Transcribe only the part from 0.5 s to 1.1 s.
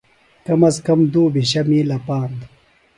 از کم